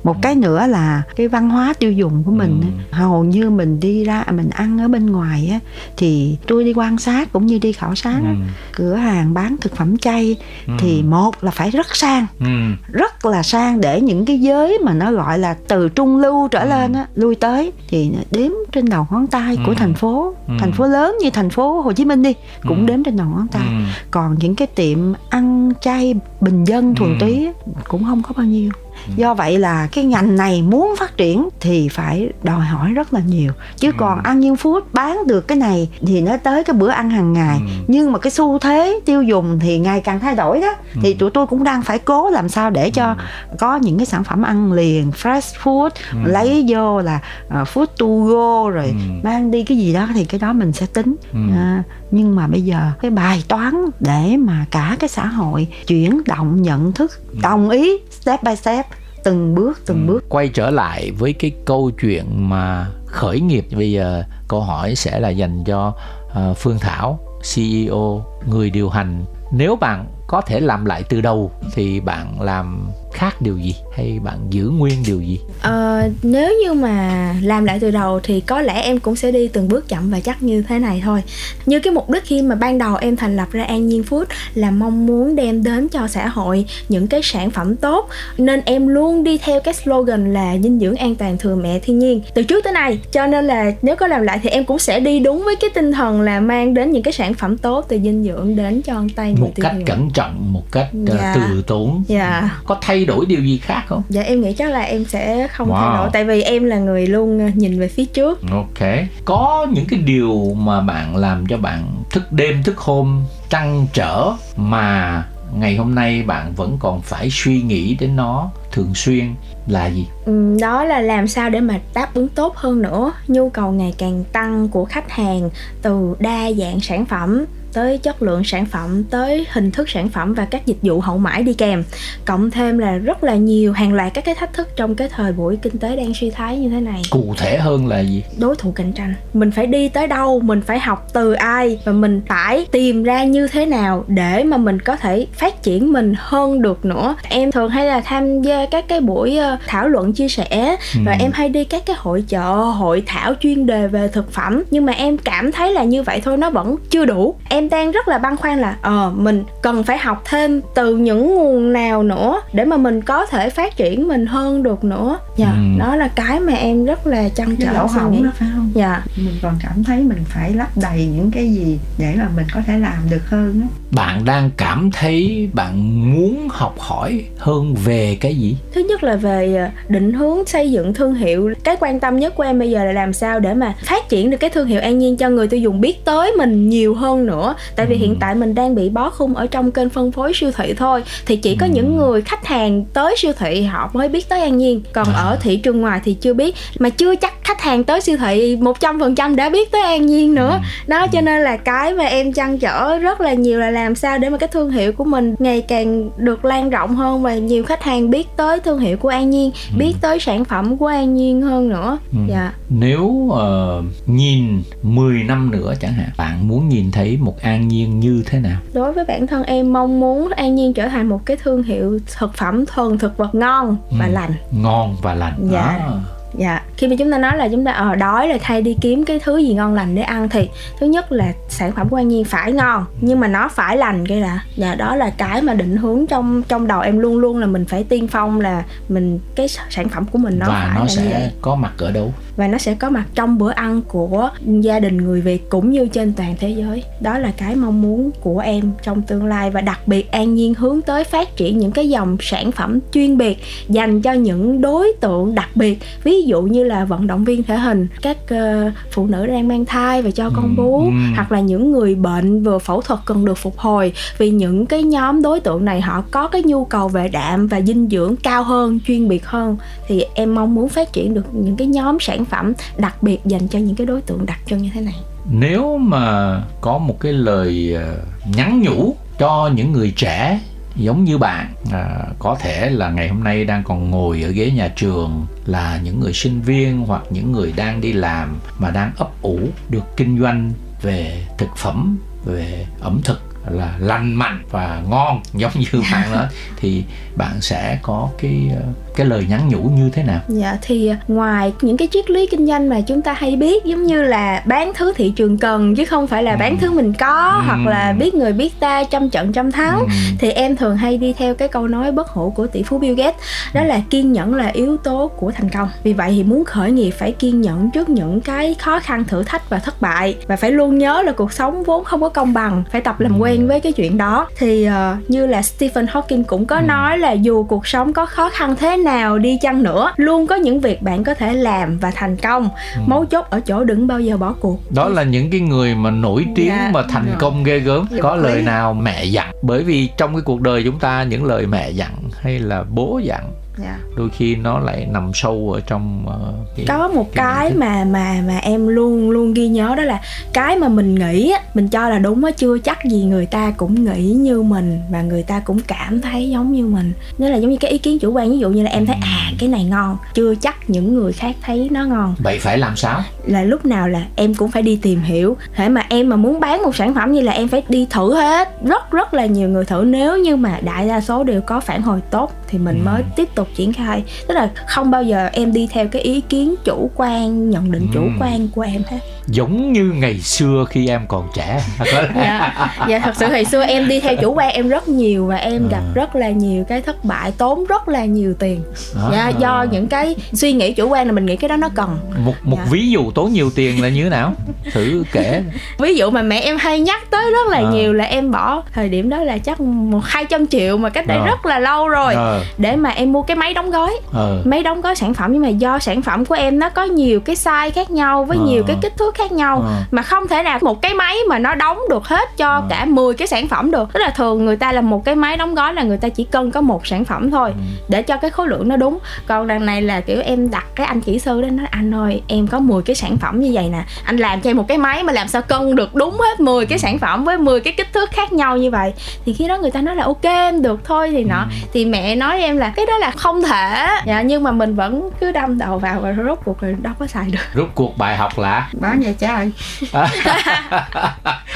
một 0.07 0.21
cái 0.21 0.35
nữa 0.35 0.67
là 0.67 1.01
cái 1.15 1.27
văn 1.27 1.49
hóa 1.49 1.73
tiêu 1.79 1.91
dùng 1.91 2.23
của 2.23 2.31
mình 2.31 2.61
ừ. 2.61 2.95
hầu 2.97 3.23
như 3.23 3.49
mình 3.49 3.79
đi 3.79 4.03
ra 4.03 4.23
mình 4.31 4.49
ăn 4.49 4.77
ở 4.81 4.87
bên 4.87 5.11
ngoài 5.11 5.49
á 5.51 5.59
thì 5.97 6.37
tôi 6.47 6.63
đi 6.63 6.73
quan 6.75 6.97
sát 6.97 7.33
cũng 7.33 7.45
như 7.45 7.59
đi 7.59 7.71
khảo 7.71 7.95
sát 7.95 8.19
ừ. 8.21 8.35
cửa 8.75 8.95
hàng 8.95 9.33
bán 9.33 9.55
thực 9.61 9.75
phẩm 9.75 9.97
chay 9.97 10.35
ừ. 10.67 10.73
thì 10.79 11.03
một 11.03 11.43
là 11.43 11.51
phải 11.51 11.71
rất 11.71 11.95
sang 11.95 12.25
ừ. 12.39 12.45
rất 12.87 13.25
là 13.25 13.43
sang 13.43 13.81
để 13.81 14.01
những 14.01 14.25
cái 14.25 14.39
giới 14.39 14.79
mà 14.83 14.93
nó 14.93 15.11
gọi 15.11 15.39
là 15.39 15.53
từ 15.67 15.89
trung 15.89 16.17
lưu 16.17 16.47
trở 16.47 16.59
ừ. 16.59 16.69
lên 16.69 16.93
á 16.93 17.07
lui 17.15 17.35
tới 17.35 17.71
thì 17.89 18.11
đếm 18.31 18.51
trên 18.71 18.89
đầu 18.89 19.07
ngón 19.11 19.27
tay 19.27 19.55
ừ. 19.55 19.63
của 19.65 19.73
thành 19.73 19.93
phố 19.93 20.33
ừ. 20.47 20.53
thành 20.59 20.71
phố 20.71 20.87
lớn 20.87 21.15
như 21.21 21.29
thành 21.29 21.49
phố 21.49 21.81
Hồ 21.81 21.93
Chí 21.93 22.05
Minh 22.05 22.23
đi 22.23 22.33
cũng 22.67 22.79
ừ. 22.79 22.85
đếm 22.85 23.03
trên 23.03 23.17
đầu 23.17 23.27
ngón 23.27 23.47
tay 23.47 23.67
ừ. 23.67 23.73
còn 24.11 24.35
những 24.39 24.55
cái 24.55 24.67
tiệm 24.67 24.99
ăn 25.29 25.71
chay 25.81 26.15
bình 26.41 26.63
dân 26.63 26.95
thuần 26.95 27.11
ừ. 27.11 27.17
túy 27.19 27.47
cũng 27.87 28.03
không 28.03 28.21
có 28.23 28.33
bao 28.37 28.45
nhiêu 28.45 28.71
do 29.15 29.33
vậy 29.33 29.59
là 29.59 29.87
cái 29.91 30.03
ngành 30.03 30.35
này 30.35 30.61
muốn 30.61 30.95
phát 30.99 31.17
triển 31.17 31.49
thì 31.59 31.89
phải 31.89 32.29
đòi 32.43 32.65
hỏi 32.65 32.93
rất 32.93 33.13
là 33.13 33.19
nhiều 33.19 33.51
chứ 33.77 33.91
ừ. 33.91 33.95
còn 33.97 34.23
ăn 34.23 34.39
nhiên 34.39 34.55
food 34.55 34.81
bán 34.93 35.27
được 35.27 35.47
cái 35.47 35.57
này 35.57 35.89
thì 36.07 36.21
nó 36.21 36.37
tới 36.37 36.63
cái 36.63 36.73
bữa 36.73 36.89
ăn 36.89 37.09
hàng 37.09 37.33
ngày 37.33 37.57
ừ. 37.59 37.83
nhưng 37.87 38.11
mà 38.11 38.19
cái 38.19 38.31
xu 38.31 38.59
thế 38.59 38.99
tiêu 39.05 39.23
dùng 39.23 39.59
thì 39.59 39.79
ngày 39.79 40.01
càng 40.01 40.19
thay 40.19 40.35
đổi 40.35 40.61
đó 40.61 40.75
ừ. 40.95 40.99
thì 41.03 41.13
tụi 41.13 41.31
tôi 41.31 41.47
cũng 41.47 41.63
đang 41.63 41.81
phải 41.81 41.99
cố 41.99 42.29
làm 42.29 42.49
sao 42.49 42.69
để 42.69 42.89
cho 42.89 43.05
ừ. 43.05 43.55
có 43.59 43.75
những 43.75 43.97
cái 43.97 44.05
sản 44.05 44.23
phẩm 44.23 44.41
ăn 44.41 44.73
liền 44.73 45.11
fresh 45.11 45.57
food 45.63 45.89
ừ. 46.13 46.19
lấy 46.23 46.65
vô 46.67 46.99
là 46.99 47.19
uh, 47.47 47.67
food 47.67 47.85
to 47.85 48.05
go 48.05 48.69
rồi 48.69 48.87
ừ. 48.87 49.13
mang 49.23 49.51
đi 49.51 49.63
cái 49.63 49.77
gì 49.77 49.93
đó 49.93 50.07
thì 50.13 50.25
cái 50.25 50.39
đó 50.39 50.53
mình 50.53 50.71
sẽ 50.71 50.85
tính 50.85 51.15
ừ. 51.33 51.39
à, 51.55 51.83
nhưng 52.11 52.35
mà 52.35 52.47
bây 52.47 52.61
giờ 52.61 52.91
cái 53.01 53.11
bài 53.11 53.43
toán 53.47 53.73
để 53.99 54.37
mà 54.37 54.65
cả 54.71 54.97
cái 54.99 55.09
xã 55.09 55.25
hội 55.25 55.67
chuyển 55.87 56.21
động 56.25 56.61
nhận 56.61 56.91
thức 56.91 57.11
ừ. 57.31 57.39
đồng 57.41 57.69
ý 57.69 57.97
step 58.27 58.43
by 58.43 58.55
step 58.55 58.85
từng 59.23 59.55
bước 59.55 59.81
từng 59.85 60.07
ừ. 60.07 60.13
bước 60.13 60.25
quay 60.29 60.49
trở 60.49 60.69
lại 60.69 61.11
với 61.11 61.33
cái 61.33 61.51
câu 61.65 61.91
chuyện 62.01 62.49
mà 62.49 62.87
khởi 63.05 63.39
nghiệp 63.39 63.65
bây 63.75 63.91
giờ 63.91 64.23
câu 64.47 64.61
hỏi 64.61 64.95
sẽ 64.95 65.19
là 65.19 65.29
dành 65.29 65.63
cho 65.63 65.93
uh, 66.27 66.57
phương 66.57 66.79
thảo 66.79 67.19
ceo 67.55 68.25
người 68.45 68.69
điều 68.69 68.89
hành 68.89 69.25
nếu 69.51 69.75
bạn 69.75 70.05
có 70.27 70.41
thể 70.41 70.59
làm 70.59 70.85
lại 70.85 71.03
từ 71.09 71.21
đầu 71.21 71.51
thì 71.73 71.99
bạn 71.99 72.41
làm 72.41 72.87
khác 73.13 73.41
điều 73.41 73.57
gì? 73.57 73.75
Hay 73.95 74.19
bạn 74.23 74.37
giữ 74.49 74.69
nguyên 74.69 75.03
điều 75.07 75.21
gì? 75.21 75.39
Ờ, 75.61 76.09
nếu 76.23 76.53
như 76.63 76.73
mà 76.73 77.35
làm 77.41 77.65
lại 77.65 77.79
từ 77.79 77.91
đầu 77.91 78.19
thì 78.23 78.39
có 78.39 78.61
lẽ 78.61 78.81
em 78.81 78.99
cũng 78.99 79.15
sẽ 79.15 79.31
đi 79.31 79.47
từng 79.47 79.67
bước 79.67 79.87
chậm 79.89 80.09
và 80.09 80.19
chắc 80.19 80.43
như 80.43 80.61
thế 80.61 80.79
này 80.79 81.01
thôi. 81.05 81.23
Như 81.65 81.79
cái 81.79 81.93
mục 81.93 82.09
đích 82.09 82.25
khi 82.25 82.41
mà 82.41 82.55
ban 82.55 82.77
đầu 82.77 82.95
em 82.95 83.15
thành 83.15 83.35
lập 83.35 83.47
ra 83.51 83.63
an 83.63 83.87
nhiên 83.87 84.03
food 84.09 84.25
là 84.55 84.71
mong 84.71 85.05
muốn 85.05 85.35
đem 85.35 85.63
đến 85.63 85.89
cho 85.89 86.07
xã 86.07 86.27
hội 86.27 86.65
những 86.89 87.07
cái 87.07 87.21
sản 87.23 87.51
phẩm 87.51 87.75
tốt 87.75 88.09
nên 88.37 88.61
em 88.65 88.87
luôn 88.87 89.23
đi 89.23 89.37
theo 89.37 89.61
cái 89.61 89.73
slogan 89.73 90.33
là 90.33 90.57
dinh 90.63 90.79
dưỡng 90.79 90.95
an 90.95 91.15
toàn 91.15 91.37
thừa 91.37 91.55
mẹ 91.55 91.79
thiên 91.79 91.99
nhiên. 91.99 92.21
Từ 92.33 92.43
trước 92.43 92.63
tới 92.63 92.73
nay 92.73 92.99
cho 93.11 93.27
nên 93.27 93.47
là 93.47 93.71
nếu 93.81 93.95
có 93.95 94.07
làm 94.07 94.21
lại 94.21 94.39
thì 94.43 94.49
em 94.49 94.65
cũng 94.65 94.79
sẽ 94.79 94.99
đi 94.99 95.19
đúng 95.19 95.43
với 95.43 95.55
cái 95.55 95.69
tinh 95.73 95.91
thần 95.91 96.21
là 96.21 96.39
mang 96.39 96.73
đến 96.73 96.91
những 96.91 97.03
cái 97.03 97.13
sản 97.13 97.33
phẩm 97.33 97.57
tốt 97.57 97.85
từ 97.87 97.99
dinh 98.03 98.23
dưỡng 98.23 98.55
đến 98.55 98.81
cho 98.81 99.03
tay 99.15 99.31
người 99.31 99.41
một 99.41 99.51
cách 99.55 99.75
cẩn 99.85 100.09
trọng 100.17 100.53
một 100.53 100.71
cách 100.71 100.89
uh, 101.03 101.09
dạ. 101.09 101.35
từ 101.35 101.61
tốn 101.61 102.03
dạ. 102.07 102.49
có 102.65 102.77
thay 102.81 103.05
đổi 103.05 103.25
điều 103.25 103.41
gì 103.41 103.57
khác 103.57 103.83
không 103.87 104.01
dạ 104.09 104.21
em 104.21 104.41
nghĩ 104.41 104.53
chắc 104.53 104.71
là 104.71 104.79
em 104.79 105.05
sẽ 105.05 105.47
không 105.47 105.69
wow. 105.69 105.79
thay 105.79 105.97
đổi 105.97 106.09
tại 106.13 106.25
vì 106.25 106.41
em 106.41 106.63
là 106.63 106.77
người 106.77 107.07
luôn 107.07 107.39
ờ, 107.39 107.45
nhìn 107.55 107.79
về 107.79 107.87
phía 107.87 108.05
trước 108.05 108.41
ok 108.51 108.89
có 109.25 109.67
những 109.71 109.85
cái 109.85 109.99
điều 109.99 110.53
mà 110.57 110.81
bạn 110.81 111.15
làm 111.15 111.45
cho 111.45 111.57
bạn 111.57 112.03
thức 112.09 112.31
đêm 112.31 112.63
thức 112.63 112.77
hôm 112.77 113.23
trăn 113.49 113.87
trở 113.93 114.31
mà 114.55 115.23
ngày 115.55 115.75
hôm 115.75 115.95
nay 115.95 116.23
bạn 116.23 116.53
vẫn 116.55 116.77
còn 116.79 117.01
phải 117.01 117.29
suy 117.31 117.61
nghĩ 117.61 117.95
đến 117.99 118.15
nó 118.15 118.49
thường 118.71 118.95
xuyên 118.95 119.33
là 119.67 119.87
gì? 119.87 120.07
Ừ, 120.25 120.57
đó 120.61 120.83
là 120.83 121.01
làm 121.01 121.27
sao 121.27 121.49
để 121.49 121.59
mà 121.59 121.79
đáp 121.93 122.13
ứng 122.13 122.27
tốt 122.27 122.55
hơn 122.55 122.81
nữa. 122.81 123.11
Nhu 123.27 123.49
cầu 123.49 123.71
ngày 123.71 123.93
càng 123.97 124.23
tăng 124.31 124.67
của 124.67 124.85
khách 124.85 125.11
hàng 125.11 125.49
từ 125.81 126.15
đa 126.19 126.51
dạng 126.51 126.79
sản 126.79 127.05
phẩm 127.05 127.45
tới 127.73 127.97
chất 127.97 128.21
lượng 128.21 128.43
sản 128.43 128.65
phẩm 128.65 129.03
tới 129.03 129.45
hình 129.51 129.71
thức 129.71 129.89
sản 129.89 130.09
phẩm 130.09 130.33
và 130.33 130.45
các 130.45 130.65
dịch 130.65 130.77
vụ 130.81 130.99
hậu 130.99 131.17
mãi 131.17 131.43
đi 131.43 131.53
kèm. 131.53 131.83
Cộng 132.25 132.51
thêm 132.51 132.77
là 132.77 132.97
rất 132.97 133.23
là 133.23 133.35
nhiều 133.35 133.73
hàng 133.73 133.93
loạt 133.93 134.13
các 134.13 134.25
cái 134.25 134.35
thách 134.35 134.53
thức 134.53 134.67
trong 134.75 134.95
cái 134.95 135.09
thời 135.09 135.31
buổi 135.31 135.57
kinh 135.57 135.77
tế 135.77 135.95
đang 135.95 136.13
suy 136.13 136.29
thoái 136.29 136.57
như 136.57 136.69
thế 136.69 136.81
này. 136.81 137.01
Cụ 137.09 137.33
thể 137.37 137.57
hơn 137.57 137.87
là 137.87 137.99
gì? 137.99 138.23
Đối 138.39 138.55
thủ 138.55 138.71
cạnh 138.71 138.93
tranh. 138.93 139.13
Mình 139.33 139.51
phải 139.51 139.67
đi 139.67 139.89
tới 139.89 140.07
đâu 140.07 140.39
mình 140.39 140.61
phải 140.61 140.79
học 140.79 141.07
từ 141.13 141.33
ai 141.33 141.79
và 141.85 141.91
mình 141.91 142.21
phải 142.27 142.67
tìm 142.71 143.03
ra 143.03 143.23
như 143.23 143.47
thế 143.47 143.65
nào 143.65 144.05
để 144.07 144.43
mà 144.43 144.57
mình 144.57 144.79
có 144.79 144.95
thể 144.95 145.27
phát 145.33 145.63
triển 145.63 145.93
mình 145.93 146.13
hơn 146.17 146.61
được 146.61 146.85
nữa. 146.85 147.15
Em 147.29 147.51
thường 147.51 147.69
hay 147.69 147.85
là 147.85 148.01
tham 148.01 148.41
gia 148.41 148.56
các 148.65 148.85
cái 148.87 149.01
buổi 149.01 149.37
ờ, 149.37 149.57
thảo 149.67 149.87
luận 149.87 150.13
chia 150.13 150.27
sẻ. 150.27 150.77
Ừ. 150.95 150.99
và 151.05 151.11
em 151.19 151.31
hay 151.31 151.49
đi 151.49 151.63
các 151.63 151.85
cái 151.85 151.95
hội 151.99 152.23
chợ 152.27 152.53
hội 152.53 153.03
thảo 153.05 153.33
chuyên 153.39 153.65
đề 153.65 153.87
về 153.87 154.07
thực 154.07 154.33
phẩm. 154.33 154.63
Nhưng 154.71 154.85
mà 154.85 154.93
em 154.93 155.17
cảm 155.17 155.51
thấy 155.51 155.73
là 155.73 155.83
như 155.83 156.03
vậy 156.03 156.21
thôi 156.23 156.37
nó 156.37 156.49
vẫn 156.49 156.75
chưa 156.89 157.05
đủ. 157.05 157.35
Em 157.49 157.69
đang 157.69 157.91
rất 157.91 158.07
là 158.07 158.17
băn 158.17 158.35
khoăn 158.35 158.59
là 158.59 158.77
ờ 158.81 159.07
uh, 159.07 159.17
mình 159.17 159.43
cần 159.61 159.83
phải 159.83 159.97
học 159.97 160.21
thêm 160.25 160.61
từ 160.75 160.97
những 160.97 161.35
nguồn 161.35 161.73
nào 161.73 162.03
nữa 162.03 162.41
để 162.53 162.65
mà 162.65 162.77
mình 162.77 163.01
có 163.01 163.25
thể 163.25 163.49
phát 163.49 163.77
triển 163.77 164.07
mình 164.07 164.25
hơn 164.25 164.63
được 164.63 164.83
nữa. 164.83 165.19
Dạ 165.37 165.45
yeah, 165.45 165.57
ừ. 165.57 165.79
đó 165.79 165.95
là 165.95 166.07
cái 166.07 166.39
mà 166.39 166.53
em 166.53 166.85
rất 166.85 167.07
là 167.07 167.29
chăn 167.29 167.55
trở 167.55 167.71
lỗ 167.71 167.85
hổng 167.85 168.23
đó 168.23 168.29
phải 168.35 168.49
không? 168.55 168.71
Dạ. 168.75 169.01
Mình 169.15 169.35
còn 169.41 169.55
cảm 169.63 169.83
thấy 169.83 170.01
mình 170.03 170.23
phải 170.25 170.53
lấp 170.53 170.77
đầy 170.77 171.05
những 171.05 171.31
cái 171.31 171.49
gì 171.49 171.79
để 171.97 172.13
mà 172.17 172.29
mình 172.35 172.45
có 172.53 172.61
thể 172.67 172.79
làm 172.79 173.09
được 173.09 173.29
hơn 173.29 173.61
đó. 173.61 173.67
bạn 173.91 174.25
đang 174.25 174.49
cảm 174.57 174.91
thấy 174.91 175.49
bạn 175.53 176.01
muốn 176.11 176.47
học 176.51 176.75
hỏi 176.79 177.23
hơn 177.37 177.75
về 177.75 178.17
cái 178.21 178.35
gì 178.35 178.46
thứ 178.73 178.81
nhất 178.81 179.03
là 179.03 179.15
về 179.15 179.55
ờ, 179.55 179.69
định 179.87 180.13
hướng 180.13 180.45
xây 180.45 180.71
dựng 180.71 180.93
thương 180.93 181.15
hiệu 181.15 181.53
cái 181.63 181.77
quan 181.79 181.99
tâm 181.99 182.19
nhất 182.19 182.35
của 182.35 182.43
em 182.43 182.59
bây 182.59 182.69
giờ 182.69 182.83
là 182.83 182.91
làm 182.91 183.13
sao 183.13 183.39
để 183.39 183.53
mà 183.53 183.73
phát 183.83 184.09
triển 184.09 184.29
được 184.29 184.37
cái 184.37 184.49
thương 184.49 184.67
hiệu 184.67 184.81
an 184.81 184.99
nhiên 184.99 185.17
cho 185.17 185.29
người 185.29 185.47
tiêu 185.47 185.59
dùng 185.59 185.81
biết 185.81 186.05
tới 186.05 186.31
mình 186.37 186.69
nhiều 186.69 186.95
hơn 186.95 187.25
nữa 187.25 187.55
tại 187.75 187.85
vì 187.85 187.95
ừ. 187.95 187.99
hiện 187.99 188.15
tại 188.19 188.35
mình 188.35 188.55
đang 188.55 188.75
bị 188.75 188.89
bó 188.89 189.09
khung 189.09 189.35
ở 189.35 189.47
trong 189.47 189.71
kênh 189.71 189.89
phân 189.89 190.11
phối 190.11 190.31
siêu 190.35 190.51
thị 190.57 190.73
thôi 190.73 191.03
thì 191.25 191.35
chỉ 191.35 191.55
có 191.55 191.65
ừ. 191.65 191.71
những 191.73 191.97
người 191.97 192.21
khách 192.21 192.45
hàng 192.45 192.85
tới 192.93 193.15
siêu 193.17 193.33
thị 193.39 193.63
họ 193.63 193.89
mới 193.93 194.09
biết 194.09 194.29
tới 194.29 194.41
an 194.41 194.57
nhiên 194.57 194.81
còn 194.93 195.07
à. 195.07 195.13
ở 195.13 195.37
thị 195.41 195.57
trường 195.57 195.81
ngoài 195.81 196.01
thì 196.03 196.13
chưa 196.13 196.33
biết 196.33 196.55
mà 196.79 196.89
chưa 196.89 197.15
chắc 197.15 197.33
khách 197.43 197.61
hàng 197.61 197.83
tới 197.83 198.01
siêu 198.01 198.17
thị 198.17 198.57
một 198.61 198.79
trăm 198.79 198.99
phần 198.99 199.15
trăm 199.15 199.35
đã 199.35 199.49
biết 199.49 199.71
tới 199.71 199.81
an 199.81 200.05
nhiên 200.05 200.35
nữa 200.35 200.51
ừ. 200.51 200.59
đó 200.87 201.07
cho 201.07 201.21
nên 201.21 201.41
là 201.41 201.57
cái 201.57 201.93
mà 201.93 202.05
em 202.05 202.33
chăn 202.33 202.59
trở 202.59 202.97
rất 202.97 203.21
là 203.21 203.33
nhiều 203.33 203.59
là 203.59 203.71
làm 203.71 203.95
sao 203.95 204.17
để 204.17 204.29
mà 204.29 204.37
cái 204.37 204.47
thương 204.47 204.71
hiệu 204.71 204.91
của 204.91 205.03
mình 205.03 205.35
ngày 205.39 205.61
càng 205.61 206.09
được 206.17 206.45
lan 206.45 206.69
rộng 206.69 206.95
hơn 206.95 207.23
và 207.23 207.35
nhiều 207.35 207.63
khách 207.63 207.83
hàng 207.83 208.09
biết 208.09 208.27
tới 208.37 208.59
thương 208.59 208.79
hiệu 208.79 208.97
của 208.97 209.09
an 209.09 209.29
nhiên 209.29 209.51
ừ. 209.71 209.77
biết 209.77 209.93
tới 210.01 210.19
sản 210.19 210.45
phẩm 210.45 210.77
của 210.77 210.87
an 210.87 211.13
nhiên 211.13 211.41
hơn 211.41 211.69
nữa 211.69 211.97
ừ. 212.11 212.19
dạ 212.29 212.53
nếu 212.69 213.03
uh, 213.03 213.85
nhìn 214.05 214.63
10 214.83 215.23
năm 215.23 215.51
nữa 215.51 215.73
chẳng 215.79 215.93
hạn 215.93 216.09
bạn 216.17 216.47
muốn 216.47 216.69
nhìn 216.69 216.91
thấy 216.91 217.17
một 217.17 217.41
An 217.41 217.67
Nhiên 217.67 217.99
như 217.99 218.23
thế 218.25 218.39
nào? 218.39 218.59
Đối 218.73 218.93
với 218.93 219.05
bản 219.05 219.27
thân 219.27 219.43
em 219.43 219.73
mong 219.73 219.99
muốn 219.99 220.29
An 220.31 220.55
Nhiên 220.55 220.73
trở 220.73 220.87
thành 220.87 221.09
một 221.09 221.25
cái 221.25 221.37
thương 221.43 221.63
hiệu 221.63 221.99
thực 222.17 222.33
phẩm 222.33 222.65
thuần 222.65 222.97
thực 222.97 223.17
vật 223.17 223.35
ngon 223.35 223.77
và 223.91 224.05
ừ. 224.05 224.11
lành. 224.11 224.31
Ngon 224.51 224.95
và 225.01 225.13
lành. 225.13 225.47
Dạ. 225.51 225.61
À 225.61 225.91
dạ. 226.37 226.61
Khi 226.77 226.87
mà 226.87 226.95
chúng 226.99 227.11
ta 227.11 227.17
nói 227.17 227.37
là 227.37 227.47
chúng 227.47 227.65
ta 227.65 227.71
ờ, 227.71 227.95
đói 227.95 228.27
là 228.27 228.37
thay 228.41 228.61
đi 228.61 228.75
kiếm 228.81 229.05
cái 229.05 229.19
thứ 229.19 229.37
gì 229.37 229.53
ngon 229.53 229.73
lành 229.73 229.95
để 229.95 230.01
ăn 230.01 230.29
thì 230.29 230.49
thứ 230.79 230.87
nhất 230.87 231.11
là 231.11 231.33
sản 231.49 231.71
phẩm 231.71 231.89
của 231.89 231.95
an 231.95 232.07
nhiên 232.07 232.23
phải 232.23 232.51
ngon 232.51 232.85
nhưng 233.01 233.19
mà 233.19 233.27
nó 233.27 233.47
phải 233.47 233.77
lành 233.77 234.07
cái 234.07 234.21
là 234.21 234.43
dạ 234.55 234.75
đó 234.75 234.95
là 234.95 235.09
cái 235.09 235.41
mà 235.41 235.53
định 235.53 235.77
hướng 235.77 236.07
trong 236.07 236.43
trong 236.47 236.67
đầu 236.67 236.81
em 236.81 236.99
luôn 236.99 237.17
luôn 237.17 237.37
là 237.37 237.47
mình 237.47 237.65
phải 237.65 237.83
tiên 237.83 238.07
phong 238.07 238.41
là 238.41 238.63
mình 238.89 239.19
cái 239.35 239.47
sản 239.69 239.89
phẩm 239.89 240.05
của 240.11 240.17
mình 240.17 240.39
nó 240.39 240.45
và 240.47 240.61
phải 240.67 240.79
nó 240.79 240.87
sẽ 240.87 241.03
như 241.03 241.09
vậy. 241.11 241.31
có 241.41 241.55
mặt 241.55 241.71
ở 241.77 241.91
đâu 241.91 242.13
và 242.37 242.47
nó 242.47 242.57
sẽ 242.57 242.73
có 242.73 242.89
mặt 242.89 243.05
trong 243.15 243.37
bữa 243.37 243.51
ăn 243.51 243.81
của 243.87 244.29
gia 244.45 244.79
đình 244.79 244.97
người 244.97 245.21
Việt 245.21 245.49
cũng 245.49 245.71
như 245.71 245.87
trên 245.87 246.13
toàn 246.13 246.35
thế 246.39 246.49
giới 246.49 246.83
đó 246.99 247.17
là 247.17 247.31
cái 247.37 247.55
mong 247.55 247.81
muốn 247.81 248.11
của 248.21 248.39
em 248.39 248.71
trong 248.83 249.01
tương 249.01 249.25
lai 249.25 249.51
và 249.51 249.61
đặc 249.61 249.87
biệt 249.87 250.11
an 250.11 250.35
nhiên 250.35 250.53
hướng 250.53 250.81
tới 250.81 251.03
phát 251.03 251.35
triển 251.35 251.57
những 251.57 251.71
cái 251.71 251.89
dòng 251.89 252.17
sản 252.19 252.51
phẩm 252.51 252.79
chuyên 252.91 253.17
biệt 253.17 253.37
dành 253.69 254.01
cho 254.01 254.11
những 254.11 254.61
đối 254.61 254.93
tượng 255.01 255.35
đặc 255.35 255.49
biệt 255.55 255.79
ví 256.03 256.21
dụ 256.21 256.41
như 256.41 256.63
là 256.63 256.85
vận 256.85 257.07
động 257.07 257.23
viên 257.23 257.43
thể 257.43 257.57
hình 257.57 257.87
các 258.01 258.17
uh, 258.33 258.73
phụ 258.91 259.05
nữ 259.05 259.25
đang 259.25 259.47
mang 259.47 259.65
thai 259.65 260.01
và 260.01 260.11
cho 260.11 260.29
con 260.35 260.55
bú 260.55 260.79
ừ. 260.79 260.91
hoặc 261.15 261.31
là 261.31 261.39
những 261.39 261.71
người 261.71 261.95
bệnh 261.95 262.43
vừa 262.43 262.59
phẫu 262.59 262.81
thuật 262.81 262.99
cần 263.05 263.25
được 263.25 263.37
phục 263.37 263.57
hồi 263.57 263.93
vì 264.17 264.29
những 264.29 264.65
cái 264.65 264.83
nhóm 264.83 265.21
đối 265.21 265.39
tượng 265.39 265.65
này 265.65 265.81
họ 265.81 266.03
có 266.11 266.27
cái 266.27 266.43
nhu 266.45 266.65
cầu 266.65 266.87
về 266.87 267.07
đạm 267.07 267.47
và 267.47 267.61
dinh 267.61 267.87
dưỡng 267.91 268.15
cao 268.15 268.43
hơn 268.43 268.79
chuyên 268.87 269.07
biệt 269.07 269.25
hơn 269.25 269.57
thì 269.87 270.05
em 270.13 270.35
mong 270.35 270.55
muốn 270.55 270.69
phát 270.69 270.93
triển 270.93 271.13
được 271.13 271.25
những 271.31 271.55
cái 271.55 271.67
nhóm 271.67 271.99
sản 271.99 272.25
phẩm 272.29 272.53
đặc 272.77 273.03
biệt 273.03 273.19
dành 273.25 273.47
cho 273.47 273.59
những 273.59 273.75
cái 273.75 273.87
đối 273.87 274.01
tượng 274.01 274.25
đặc 274.25 274.39
trưng 274.45 274.61
như 274.61 274.69
thế 274.73 274.81
này? 274.81 274.95
Nếu 275.31 275.77
mà 275.77 276.37
có 276.61 276.77
một 276.77 276.99
cái 276.99 277.13
lời 277.13 277.73
ờ, 277.73 277.97
nhắn 278.35 278.61
nhủ 278.61 278.95
cho 279.19 279.49
những 279.55 279.71
người 279.71 279.93
trẻ 279.95 280.39
giống 280.77 281.03
như 281.03 281.17
bạn 281.17 281.53
à, 281.71 282.05
có 282.19 282.37
thể 282.39 282.69
là 282.69 282.89
ngày 282.89 283.07
hôm 283.07 283.23
nay 283.23 283.45
đang 283.45 283.63
còn 283.63 283.91
ngồi 283.91 284.21
ở 284.21 284.29
ghế 284.29 284.51
nhà 284.51 284.67
trường 284.67 285.25
là 285.45 285.79
những 285.83 285.99
người 285.99 286.13
sinh 286.13 286.41
viên 286.41 286.81
hoặc 286.81 287.01
những 287.09 287.31
người 287.31 287.53
đang 287.55 287.81
đi 287.81 287.93
làm 287.93 288.39
mà 288.59 288.71
đang 288.71 288.91
ấp 288.97 289.21
ủ 289.21 289.39
được 289.69 289.97
kinh 289.97 290.19
doanh 290.19 290.51
về 290.81 291.25
thực 291.37 291.57
phẩm 291.57 291.97
về 292.25 292.65
ẩm 292.81 293.01
thực 293.03 293.26
là 293.49 293.75
lành 293.79 294.13
mạnh 294.13 294.43
và 294.51 294.81
ngon 294.89 295.21
giống 295.33 295.51
như 295.55 295.81
bạn 295.91 296.11
nói 296.11 296.25
thì 296.57 296.83
bạn 297.15 297.41
sẽ 297.41 297.79
có 297.81 298.09
cái 298.21 298.51
ờ, 298.55 298.61
cái 298.95 299.05
lời 299.05 299.25
nhắn 299.29 299.49
nhủ 299.49 299.69
như 299.69 299.89
thế 299.93 300.03
nào 300.03 300.19
dạ 300.27 300.57
thì 300.61 300.91
ngoài 301.07 301.53
những 301.61 301.77
cái 301.77 301.87
triết 301.91 302.09
lý 302.09 302.27
kinh 302.27 302.47
doanh 302.47 302.69
mà 302.69 302.81
chúng 302.81 303.01
ta 303.01 303.13
hay 303.13 303.35
biết 303.35 303.65
giống 303.65 303.83
như 303.83 304.01
là 304.01 304.43
bán 304.45 304.71
thứ 304.75 304.93
thị 304.95 305.13
trường 305.15 305.37
cần 305.37 305.75
chứ 305.75 305.85
không 305.85 306.07
phải 306.07 306.23
là 306.23 306.35
bán 306.35 306.51
ừ. 306.51 306.57
thứ 306.61 306.71
mình 306.71 306.93
có 306.93 307.33
ừ. 307.35 307.41
hoặc 307.45 307.69
là 307.69 307.93
biết 307.99 308.15
người 308.15 308.33
biết 308.33 308.59
ta 308.59 308.83
trăm 308.83 309.09
trận 309.09 309.33
trăm 309.33 309.51
thắng 309.51 309.79
ừ. 309.79 309.85
thì 310.19 310.29
em 310.29 310.55
thường 310.55 310.77
hay 310.77 310.97
đi 310.97 311.13
theo 311.13 311.35
cái 311.35 311.47
câu 311.47 311.67
nói 311.67 311.91
bất 311.91 312.09
hủ 312.09 312.29
của 312.29 312.47
tỷ 312.47 312.63
phú 312.63 312.77
Bill 312.77 312.95
Gates 312.95 313.21
đó 313.53 313.63
là 313.63 313.81
kiên 313.89 314.13
nhẫn 314.13 314.35
là 314.35 314.47
yếu 314.47 314.77
tố 314.77 315.07
của 315.07 315.31
thành 315.31 315.49
công 315.49 315.69
vì 315.83 315.93
vậy 315.93 316.11
thì 316.11 316.23
muốn 316.23 316.45
khởi 316.45 316.71
nghiệp 316.71 316.91
phải 316.91 317.11
kiên 317.11 317.41
nhẫn 317.41 317.71
trước 317.71 317.89
những 317.89 318.21
cái 318.21 318.55
khó 318.59 318.79
khăn 318.79 319.03
thử 319.05 319.23
thách 319.23 319.49
và 319.49 319.59
thất 319.59 319.81
bại 319.81 320.15
và 320.27 320.35
phải 320.35 320.51
luôn 320.51 320.77
nhớ 320.77 321.01
là 321.05 321.11
cuộc 321.11 321.33
sống 321.33 321.63
vốn 321.63 321.83
không 321.83 322.01
có 322.01 322.09
công 322.09 322.33
bằng 322.33 322.63
phải 322.71 322.81
tập 322.81 322.99
làm 322.99 323.19
quen 323.19 323.36
với 323.45 323.59
cái 323.59 323.71
chuyện 323.71 323.97
đó. 323.97 324.27
Thì 324.37 324.67
uh, 324.67 325.09
như 325.09 325.27
là 325.27 325.41
Stephen 325.41 325.85
Hawking 325.85 326.23
cũng 326.23 326.45
có 326.45 326.61
nói 326.61 326.97
là 326.97 327.11
dù 327.11 327.43
cuộc 327.43 327.67
sống 327.67 327.93
có 327.93 328.05
khó 328.05 328.29
khăn 328.29 328.55
thế 328.55 328.77
nào 328.77 329.17
đi 329.17 329.37
chăng 329.41 329.63
nữa 329.63 329.91
luôn 329.97 330.27
có 330.27 330.35
những 330.35 330.59
việc 330.59 330.81
bạn 330.81 331.03
có 331.03 331.13
thể 331.13 331.33
làm 331.33 331.77
và 331.77 331.91
thành 331.91 332.17
công. 332.17 332.49
Ừ. 332.75 332.81
mấu 332.87 333.05
chốt 333.05 333.25
ở 333.29 333.39
chỗ 333.39 333.63
đừng 333.63 333.87
bao 333.87 333.99
giờ 333.99 334.17
bỏ 334.17 334.35
cuộc. 334.39 334.71
Đó 334.71 334.89
là 334.89 335.03
những 335.03 335.31
cái 335.31 335.39
người 335.39 335.75
mà 335.75 335.91
nổi 335.91 336.25
tiếng 336.35 336.49
yeah. 336.49 336.61
Dạ, 336.63 336.71
mà 336.73 336.83
thành 336.89 337.15
công 337.19 337.43
ghê 337.43 337.59
gớm. 337.59 337.87
Dạ, 337.91 337.97
có 338.01 338.15
lời 338.15 338.41
nào 338.41 338.73
mẹ 338.73 339.05
dặn? 339.05 339.31
Bởi 339.41 339.63
vì 339.63 339.89
trong 339.97 340.13
cái 340.13 340.21
cuộc 340.21 340.41
đời 340.41 340.63
chúng 340.63 340.79
ta 340.79 341.03
những 341.03 341.25
lời 341.25 341.45
mẹ 341.45 341.69
dặn 341.69 341.93
hay 342.21 342.39
là 342.39 342.63
bố 342.63 342.99
dặn 343.03 343.23
yeah. 343.63 343.79
Dạ. 343.79 343.79
đôi 343.95 344.09
khi 344.09 344.35
nó 344.35 344.59
lại 344.59 344.87
nằm 344.91 345.11
sâu 345.13 345.51
ở 345.53 345.61
trong 345.67 346.05
uh, 346.07 346.47
cái, 346.57 346.65
có 346.69 346.87
một 346.87 347.09
cái, 347.13 347.25
cái 347.25 347.51
mà 347.53 347.83
mà 347.83 348.23
mà 348.27 348.37
em 348.37 348.67
luôn 348.67 349.09
luôn 349.09 349.33
ghi 349.33 349.47
nhớ 349.47 349.75
đó 349.77 349.83
là 349.83 350.01
cái 350.33 350.57
mà 350.57 350.67
mình 350.67 350.95
nghĩ 350.95 351.31
á 351.31 351.39
mình 351.53 351.67
cho 351.67 351.89
là 351.89 351.99
đúng 351.99 352.25
á 352.25 352.31
chưa 352.31 352.57
chắc 352.57 352.85
gì 352.85 353.03
người 353.03 353.25
ta 353.25 353.51
cũng 353.51 353.85
nghĩ 353.85 354.03
như 354.03 354.41
mình 354.41 354.81
và 354.89 355.01
người 355.01 355.23
ta 355.23 355.39
cũng 355.39 355.59
cảm 355.59 356.01
thấy 356.01 356.29
giống 356.29 356.51
như 356.51 356.65
mình 356.65 356.93
nên 357.17 357.31
là 357.31 357.37
giống 357.37 357.51
như 357.51 357.57
cái 357.57 357.71
ý 357.71 357.77
kiến 357.77 357.99
chủ 357.99 358.11
quan 358.11 358.31
ví 358.31 358.39
dụ 358.39 358.49
như 358.49 358.63
là 358.63 358.71
em 358.71 358.85
thấy 358.85 358.95
à 359.01 359.31
cái 359.39 359.49
này 359.49 359.63
ngon 359.63 359.97
chưa 360.13 360.35
chắc 360.35 360.69
những 360.69 360.93
người 360.93 361.13
khác 361.13 361.35
thấy 361.41 361.67
nó 361.71 361.85
ngon 361.85 362.15
vậy 362.17 362.39
phải 362.39 362.57
làm 362.57 362.75
sao 362.75 363.03
là 363.27 363.43
lúc 363.43 363.65
nào 363.65 363.87
là 363.89 364.05
em 364.15 364.33
cũng 364.33 364.51
phải 364.51 364.61
đi 364.61 364.79
tìm 364.81 365.01
hiểu. 365.01 365.37
Thể 365.55 365.69
mà 365.69 365.85
em 365.89 366.09
mà 366.09 366.15
muốn 366.15 366.39
bán 366.39 366.63
một 366.63 366.75
sản 366.75 366.93
phẩm 366.95 367.11
như 367.11 367.21
là 367.21 367.31
em 367.31 367.47
phải 367.47 367.63
đi 367.69 367.87
thử 367.89 368.13
hết. 368.15 368.49
Rất 368.63 368.91
rất 368.91 369.13
là 369.13 369.25
nhiều 369.25 369.49
người 369.49 369.65
thử. 369.65 369.83
Nếu 369.83 370.17
như 370.17 370.35
mà 370.35 370.59
đại 370.63 370.87
đa 370.87 371.01
số 371.01 371.23
đều 371.23 371.41
có 371.41 371.59
phản 371.59 371.81
hồi 371.81 371.99
tốt 372.11 372.31
thì 372.47 372.57
mình 372.57 372.79
ừ. 372.79 372.85
mới 372.85 373.03
tiếp 373.15 373.35
tục 373.35 373.47
triển 373.55 373.73
khai. 373.73 374.03
Tức 374.27 374.35
là 374.35 374.49
không 374.67 374.91
bao 374.91 375.03
giờ 375.03 375.29
em 375.33 375.53
đi 375.53 375.67
theo 375.71 375.87
cái 375.87 376.01
ý 376.01 376.21
kiến 376.21 376.55
chủ 376.63 376.91
quan 376.95 377.49
nhận 377.49 377.71
định 377.71 377.87
chủ 377.93 378.01
ừ. 378.01 378.09
quan 378.19 378.47
của 378.55 378.61
em 378.61 378.81
hết 378.87 378.99
giống 379.27 379.73
như 379.73 379.83
ngày 379.95 380.19
xưa 380.19 380.65
khi 380.69 380.87
em 380.87 381.01
còn 381.07 381.29
trẻ 381.33 381.61
dạ, 382.15 382.69
dạ 382.89 382.99
thật 382.99 383.15
sự 383.15 383.27
ngày 383.27 383.45
xưa 383.45 383.63
em 383.63 383.87
đi 383.87 383.99
theo 383.99 384.15
chủ 384.15 384.33
quan 384.33 384.49
em 384.49 384.69
rất 384.69 384.87
nhiều 384.87 385.25
và 385.25 385.35
em 385.35 385.67
gặp 385.69 385.81
à. 385.87 385.91
rất 385.93 386.15
là 386.15 386.29
nhiều 386.29 386.63
cái 386.67 386.81
thất 386.81 387.05
bại 387.05 387.31
tốn 387.37 387.65
rất 387.65 387.87
là 387.87 388.05
nhiều 388.05 388.33
tiền 388.39 388.63
à. 388.95 389.09
dạ, 389.11 389.29
do 389.29 389.65
những 389.71 389.87
cái 389.87 390.15
suy 390.33 390.53
nghĩ 390.53 390.73
chủ 390.73 390.89
quan 390.89 391.07
là 391.07 391.13
mình 391.13 391.25
nghĩ 391.25 391.35
cái 391.35 391.49
đó 391.49 391.57
nó 391.57 391.69
cần 391.75 391.99
một 392.17 392.35
một 392.43 392.57
dạ. 392.57 392.67
ví 392.71 392.89
dụ 392.89 393.11
tốn 393.11 393.33
nhiều 393.33 393.49
tiền 393.55 393.81
là 393.81 393.89
như 393.89 394.03
thế 394.03 394.09
nào 394.09 394.33
thử 394.71 395.03
kể 395.11 395.43
ví 395.79 395.95
dụ 395.95 396.09
mà 396.09 396.21
mẹ 396.21 396.39
em 396.39 396.57
hay 396.57 396.79
nhắc 396.79 397.11
tới 397.11 397.31
rất 397.31 397.47
là 397.47 397.57
à. 397.57 397.71
nhiều 397.73 397.93
là 397.93 398.03
em 398.03 398.31
bỏ 398.31 398.63
thời 398.73 398.89
điểm 398.89 399.09
đó 399.09 399.17
là 399.17 399.37
chắc 399.37 399.59
một 399.61 400.03
hai 400.03 400.25
trăm 400.25 400.47
triệu 400.47 400.77
mà 400.77 400.89
cách 400.89 401.07
đây 401.07 401.17
à. 401.17 401.25
rất 401.25 401.45
là 401.45 401.59
lâu 401.59 401.87
rồi 401.87 402.13
à. 402.13 402.39
để 402.57 402.75
mà 402.75 402.89
em 402.89 403.11
mua 403.11 403.21
cái 403.21 403.35
máy 403.35 403.53
đóng 403.53 403.71
gói 403.71 403.99
à. 404.13 404.27
máy 404.43 404.63
đóng 404.63 404.81
gói 404.81 404.95
sản 404.95 405.13
phẩm 405.13 405.33
nhưng 405.33 405.41
mà 405.41 405.49
do 405.49 405.79
sản 405.79 406.01
phẩm 406.01 406.25
của 406.25 406.35
em 406.35 406.59
nó 406.59 406.69
có 406.69 406.83
nhiều 406.83 407.19
cái 407.19 407.35
size 407.35 407.71
khác 407.71 407.91
nhau 407.91 408.23
với 408.23 408.37
à. 408.37 408.43
nhiều 408.45 408.63
cái 408.67 408.77
kích 408.81 408.97
thước 408.97 409.16
khác 409.17 409.31
nhau 409.31 409.63
à. 409.67 409.85
mà 409.91 410.01
không 410.01 410.27
thể 410.27 410.43
nào 410.43 410.59
một 410.61 410.81
cái 410.81 410.93
máy 410.93 411.17
mà 411.29 411.39
nó 411.39 411.55
đóng 411.55 411.79
được 411.89 412.05
hết 412.05 412.37
cho 412.37 412.49
à. 412.49 412.61
cả 412.69 412.85
10 412.85 413.13
cái 413.13 413.27
sản 413.27 413.47
phẩm 413.47 413.71
được 413.71 413.93
tức 413.93 413.99
là 413.99 414.09
thường 414.09 414.45
người 414.45 414.55
ta 414.55 414.71
là 414.71 414.81
một 414.81 415.05
cái 415.05 415.15
máy 415.15 415.37
đóng 415.37 415.55
gói 415.55 415.73
là 415.73 415.83
người 415.83 415.97
ta 415.97 416.09
chỉ 416.09 416.23
cân 416.23 416.51
có 416.51 416.61
một 416.61 416.87
sản 416.87 417.05
phẩm 417.05 417.31
thôi 417.31 417.49
ừ. 417.49 417.61
để 417.87 418.01
cho 418.01 418.17
cái 418.17 418.31
khối 418.31 418.47
lượng 418.47 418.67
nó 418.67 418.77
đúng 418.77 418.99
còn 419.27 419.47
đằng 419.47 419.65
này 419.65 419.81
là 419.81 420.01
kiểu 420.01 420.21
em 420.21 420.49
đặt 420.49 420.65
cái 420.75 420.87
anh 420.87 421.01
kỹ 421.01 421.19
sư 421.19 421.41
đó 421.41 421.47
nói 421.51 421.67
anh 421.71 421.95
ơi 421.95 422.21
em 422.27 422.47
có 422.47 422.59
10 422.59 422.81
cái 422.81 422.95
sản 422.95 423.17
phẩm 423.17 423.39
như 423.39 423.51
vậy 423.53 423.69
nè 423.69 423.83
anh 424.03 424.17
làm 424.17 424.41
cho 424.41 424.49
em 424.49 424.57
một 424.57 424.65
cái 424.67 424.77
máy 424.77 425.03
mà 425.03 425.13
làm 425.13 425.27
sao 425.27 425.41
cân 425.41 425.75
được 425.75 425.95
đúng 425.95 426.17
hết 426.19 426.39
10 426.39 426.65
cái 426.65 426.79
sản 426.79 426.99
phẩm 426.99 427.23
với 427.23 427.37
10 427.37 427.59
cái 427.59 427.73
kích 427.77 427.93
thước 427.93 428.11
khác 428.11 428.33
nhau 428.33 428.57
như 428.57 428.71
vậy 428.71 428.93
thì 429.25 429.33
khi 429.33 429.47
đó 429.47 429.57
người 429.57 429.71
ta 429.71 429.81
nói 429.81 429.95
là 429.95 430.03
ok 430.03 430.23
em 430.23 430.61
được 430.61 430.85
thôi 430.85 431.09
thì 431.11 431.23
nọ 431.23 431.39
ừ. 431.39 431.67
thì 431.73 431.85
mẹ 431.85 432.15
nói 432.15 432.41
em 432.41 432.57
là 432.57 432.73
cái 432.75 432.85
đó 432.85 432.97
là 432.97 433.11
không 433.11 433.43
thể 433.43 433.87
dạ 434.05 434.21
nhưng 434.21 434.43
mà 434.43 434.51
mình 434.51 434.75
vẫn 434.75 435.09
cứ 435.19 435.31
đâm 435.31 435.57
đầu 435.57 435.79
vào 435.79 435.99
và 435.99 436.15
rốt 436.27 436.39
cuộc 436.45 436.61
rồi 436.61 436.75
đâu 436.81 436.93
có 436.99 437.07
xài 437.07 437.29
được 437.29 437.39
rốt 437.55 437.67
cuộc 437.75 437.97
bài 437.97 438.17
học 438.17 438.39
là 438.39 438.69
bán 438.73 439.01
về 439.07 439.13
chai 439.19 439.51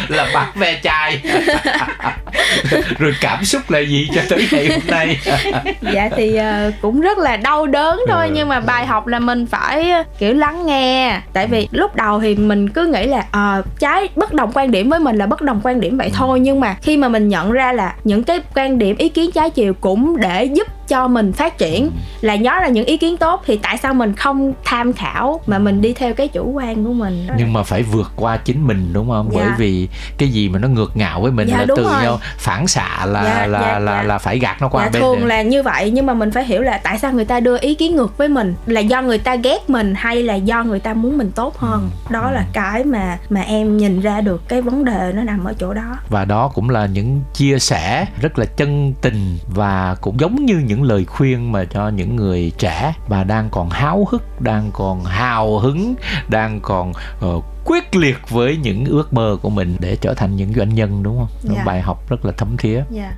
là 0.08 0.28
bắt 0.34 0.56
ve 0.56 0.80
chai 0.84 1.22
rồi 3.00 3.14
cảm 3.22 3.46
xúc 3.46 3.72
là 3.72 3.80
gì 3.80 4.10
cho 4.16 4.22
tới 4.30 4.48
ngày 4.52 4.68
hôm 4.70 4.82
nay 4.88 5.20
dạ 5.94 6.10
thì 6.16 6.40
uh, 6.40 6.74
cũng 6.82 7.02
rất 7.02 7.18
là 7.18 7.38
đau 7.38 7.68
đớn 7.68 8.00
thôi 8.08 8.28
ừ. 8.28 8.34
nhưng 8.36 8.50
mà 8.50 8.60
bài 8.60 8.86
học 8.86 9.08
là 9.08 9.20
mình 9.20 9.46
phải 9.46 9.94
kiểu 10.20 10.34
lắng 10.34 10.66
nghe 10.66 11.20
tại 11.34 11.48
vì 11.48 11.68
lúc 11.72 11.96
đầu 11.96 12.20
thì 12.20 12.36
mình 12.36 12.70
cứ 12.70 12.86
nghĩ 12.86 13.06
là 13.06 13.26
uh, 13.60 13.66
trái 13.80 14.10
bất 14.16 14.34
đồng 14.34 14.52
quan 14.54 14.72
điểm 14.72 14.90
với 14.90 15.00
mình 15.00 15.16
là 15.16 15.26
bất 15.26 15.42
đồng 15.42 15.62
quan 15.64 15.82
điểm 15.82 15.98
vậy 15.98 16.08
ừ. 16.08 16.14
thôi 16.16 16.40
nhưng 16.40 16.60
mà 16.60 16.76
khi 16.82 16.98
mà 16.98 17.10
mình 17.10 17.28
nhận 17.28 17.52
ra 17.52 17.74
là 17.74 17.94
những 18.04 18.24
cái 18.24 18.40
quan 18.56 18.78
điểm 18.78 18.98
ý 18.98 19.10
kiến 19.10 19.32
trái 19.32 19.50
chiều 19.50 19.74
cũng 19.74 20.18
để 20.18 20.44
giúp 20.44 20.68
cho 20.92 21.08
mình 21.08 21.34
phát 21.34 21.58
triển 21.58 21.92
là 22.22 22.36
nhớ 22.36 22.52
là 22.62 22.68
những 22.68 22.86
ý 22.86 22.98
kiến 22.98 23.18
tốt 23.18 23.44
thì 23.46 23.58
tại 23.58 23.78
sao 23.78 23.94
mình 23.94 24.16
không 24.16 24.54
tham 24.66 24.94
khảo 24.94 25.42
mà 25.48 25.60
mình 25.60 25.82
đi 25.82 25.94
theo 25.94 26.14
cái 26.14 26.28
chủ 26.28 26.52
quan 26.52 26.86
của 26.86 26.94
mình 26.94 27.28
nhưng 27.38 27.54
mà 27.54 27.64
phải 27.64 27.84
vượt 27.84 28.12
qua 28.16 28.38
chính 28.38 28.68
mình 28.68 28.90
đúng 28.94 29.10
không 29.10 29.30
dạ. 29.32 29.40
bởi 29.40 29.50
vì 29.58 29.88
cái 30.18 30.30
gì 30.30 30.50
mà 30.50 30.60
nó 30.60 30.68
ngược 30.68 30.98
ngạo 30.98 31.22
với 31.22 31.32
mình 31.32 31.48
dạ, 31.48 31.58
là 31.58 31.66
từ 31.68 31.84
rồi. 31.84 32.04
nhau 32.04 32.20
phản 32.38 32.68
xạ 32.68 33.06
là 33.06 33.24
dạ, 33.24 33.48
là 33.48 33.62
dạ, 33.62 33.80
là, 33.80 33.98
dạ. 33.98 34.04
là 34.04 34.18
phải 34.18 34.40
gạt 34.40 34.62
nó 34.62 34.70
qua 34.70 34.84
dạ, 34.84 34.90
bên 34.92 35.02
thường 35.02 35.20
này. 35.20 35.28
là 35.28 35.42
như 35.42 35.64
vậy 35.64 35.92
nhưng 35.92 36.06
mà 36.06 36.14
mình 36.14 36.32
phải 36.32 36.46
hiểu 36.46 36.62
là 36.62 36.78
tại 36.78 37.00
sao 37.00 37.12
người 37.14 37.26
ta 37.26 37.40
đưa 37.40 37.58
ý 37.62 37.76
kiến 37.76 37.96
ngược 37.96 38.18
với 38.18 38.28
mình 38.28 38.56
là 38.66 38.82
do 38.82 39.02
người 39.02 39.18
ta 39.18 39.36
ghét 39.36 39.70
mình 39.70 39.94
hay 39.98 40.24
là 40.24 40.36
do 40.36 40.64
người 40.64 40.80
ta 40.80 40.94
muốn 40.94 41.18
mình 41.18 41.32
tốt 41.32 41.58
hơn 41.58 41.90
ừ. 42.10 42.14
đó 42.14 42.32
là 42.32 42.46
cái 42.54 42.84
mà 42.84 43.18
mà 43.30 43.42
em 43.42 43.78
nhìn 43.78 44.02
ra 44.02 44.22
được 44.22 44.48
cái 44.48 44.62
vấn 44.62 44.86
đề 44.86 45.12
nó 45.16 45.24
nằm 45.24 45.44
ở 45.44 45.54
chỗ 45.60 45.74
đó 45.74 45.98
và 46.10 46.26
đó 46.26 46.52
cũng 46.54 46.70
là 46.70 46.86
những 46.86 47.22
chia 47.34 47.60
sẻ 47.60 48.06
rất 48.22 48.40
là 48.40 48.46
chân 48.46 48.94
tình 49.02 49.38
và 49.48 49.96
cũng 50.02 50.20
giống 50.20 50.46
như 50.46 50.56
những 50.56 50.81
lời 50.84 51.06
khuyên 51.06 51.52
mà 51.52 51.66
cho 51.66 51.90
những 51.90 52.16
người 52.16 52.52
trẻ 52.58 52.94
và 53.08 53.24
đang 53.24 53.50
còn 53.50 53.70
háo 53.70 54.08
hức 54.12 54.42
đang 54.42 54.72
còn 54.74 55.04
hào 55.04 55.60
hứng 55.60 55.96
đang 56.28 56.60
còn 56.62 56.94
uh, 57.26 57.44
quyết 57.66 57.96
liệt 57.96 58.18
với 58.30 58.58
những 58.58 58.86
ước 58.86 59.14
mơ 59.14 59.38
của 59.42 59.50
mình 59.50 59.76
để 59.80 59.96
trở 59.96 60.14
thành 60.14 60.36
những 60.36 60.54
doanh 60.54 60.76
nhân 60.76 61.04
đúng 61.04 61.18
không? 61.18 61.30
Yeah. 61.44 61.58
Dạ. 61.58 61.64
Bài 61.64 61.82
học 61.82 62.10
rất 62.10 62.26
là 62.26 62.32
thấm 62.38 62.58
thía. 62.58 62.76
Yeah. 62.76 62.88
Dạ. 62.92 63.14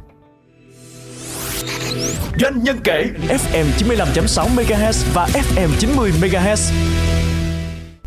Doanh 2.39 2.63
nhân 2.63 2.77
kể 2.84 3.05
FM 3.27 3.65
95.6 3.77 4.48
MHz 4.55 5.13
và 5.13 5.27
FM 5.27 5.70
90 5.79 6.12
MHz 6.22 6.74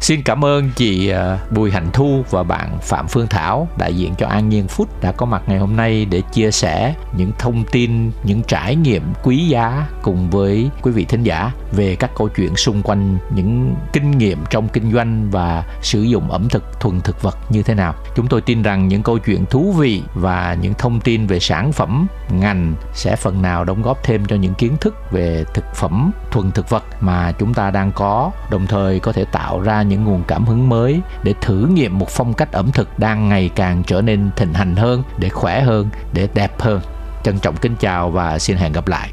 Xin 0.06 0.22
cảm 0.22 0.44
ơn 0.44 0.70
chị 0.76 1.08
à, 1.08 1.38
Bùi 1.50 1.70
Hạnh 1.70 1.90
Thu 1.92 2.24
và 2.30 2.42
bạn 2.42 2.78
Phạm 2.82 3.08
Phương 3.08 3.26
Thảo 3.26 3.68
đại 3.78 3.94
diện 3.94 4.14
cho 4.18 4.26
An 4.26 4.48
Nhiên 4.48 4.66
Food 4.66 4.84
đã 5.00 5.12
có 5.12 5.26
mặt 5.26 5.42
ngày 5.46 5.58
hôm 5.58 5.76
nay 5.76 6.04
để 6.04 6.22
chia 6.32 6.50
sẻ 6.50 6.94
những 7.16 7.32
thông 7.38 7.64
tin, 7.64 8.10
những 8.24 8.42
trải 8.42 8.76
nghiệm 8.76 9.02
quý 9.22 9.36
giá 9.36 9.86
cùng 10.02 10.30
với 10.30 10.70
quý 10.82 10.90
vị 10.90 11.04
thính 11.04 11.22
giả 11.22 11.50
về 11.72 11.96
các 11.96 12.10
câu 12.16 12.28
chuyện 12.28 12.56
xung 12.56 12.82
quanh 12.82 13.18
những 13.34 13.74
kinh 13.92 14.10
nghiệm 14.10 14.38
trong 14.50 14.68
kinh 14.68 14.92
doanh 14.92 15.30
và 15.30 15.64
sử 15.82 16.02
dụng 16.02 16.30
ẩm 16.30 16.48
thực 16.48 16.80
thuần 16.80 17.00
thực 17.00 17.22
vật 17.22 17.38
như 17.50 17.62
thế 17.62 17.74
nào. 17.74 17.94
Chúng 18.16 18.26
tôi 18.26 18.40
tin 18.40 18.62
rằng 18.62 18.88
những 18.88 19.02
câu 19.02 19.18
chuyện 19.18 19.46
thú 19.46 19.72
vị 19.72 20.02
và 20.14 20.56
những 20.60 20.74
thông 20.74 21.00
tin 21.00 21.26
về 21.26 21.40
sản 21.40 21.72
phẩm, 21.72 22.06
ngành 22.30 22.74
sẽ 22.94 23.16
phần 23.16 23.42
nào 23.42 23.64
đóng 23.64 23.82
góp 23.82 24.02
thêm 24.02 24.24
cho 24.26 24.36
những 24.36 24.54
kiến 24.54 24.76
thức 24.80 24.96
về 25.10 25.44
thực 25.54 25.64
phẩm 25.74 26.10
thuần 26.30 26.50
thực 26.50 26.70
vật 26.70 26.84
mà 27.00 27.32
chúng 27.32 27.54
ta 27.54 27.70
đang 27.70 27.92
có, 27.92 28.30
đồng 28.50 28.66
thời 28.66 29.00
có 29.00 29.12
thể 29.12 29.24
tạo 29.24 29.60
ra 29.60 29.82
những 29.82 29.95
những 29.96 30.04
nguồn 30.04 30.22
cảm 30.28 30.44
hứng 30.44 30.68
mới 30.68 31.00
để 31.22 31.34
thử 31.40 31.66
nghiệm 31.72 31.98
một 31.98 32.10
phong 32.10 32.34
cách 32.34 32.52
ẩm 32.52 32.70
thực 32.72 32.98
đang 32.98 33.28
ngày 33.28 33.50
càng 33.54 33.82
trở 33.86 34.00
nên 34.00 34.30
thịnh 34.36 34.54
hành 34.54 34.76
hơn, 34.76 35.02
để 35.18 35.28
khỏe 35.28 35.60
hơn, 35.60 35.88
để 36.12 36.28
đẹp 36.34 36.60
hơn. 36.60 36.80
Trân 37.24 37.38
trọng 37.38 37.56
kính 37.56 37.74
chào 37.80 38.10
và 38.10 38.38
xin 38.38 38.56
hẹn 38.56 38.72
gặp 38.72 38.88
lại. 38.88 39.10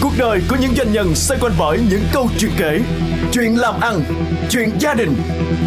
Cuộc 0.00 0.12
đời 0.18 0.42
của 0.48 0.56
những 0.60 0.74
doanh 0.74 0.92
nhân 0.92 1.14
xoay 1.14 1.40
quanh 1.40 1.52
bởi 1.58 1.80
những 1.90 2.02
câu 2.12 2.28
chuyện 2.38 2.50
kể, 2.56 2.80
chuyện 3.32 3.58
làm 3.58 3.80
ăn, 3.80 4.00
chuyện 4.50 4.70
gia 4.78 4.94
đình, 4.94 5.14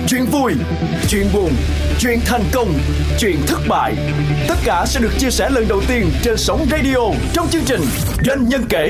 chuyện 0.08 0.26
vui, 0.26 0.54
chuyện 1.08 1.28
buồn, 1.34 1.52
chuyện 2.00 2.20
thành 2.26 2.44
công, 2.54 2.74
chuyện 3.20 3.38
thất 3.48 3.60
bại. 3.68 3.96
Tất 4.48 4.56
cả 4.64 4.86
sẽ 4.86 5.00
được 5.00 5.12
chia 5.18 5.30
sẻ 5.30 5.50
lần 5.50 5.68
đầu 5.68 5.82
tiên 5.88 6.10
trên 6.24 6.38
sóng 6.38 6.66
radio 6.72 6.98
trong 7.34 7.48
chương 7.48 7.64
trình 7.66 7.82
Doanh 8.26 8.50
nhân 8.50 8.66
kể 8.70 8.90